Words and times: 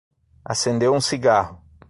Acendeu 0.43 0.95
um 0.95 0.99
cigarro 0.99 1.61